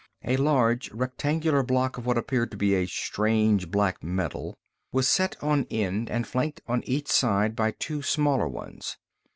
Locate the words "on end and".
5.43-6.25